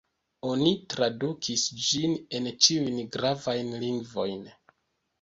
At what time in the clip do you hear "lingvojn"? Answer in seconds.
3.87-4.47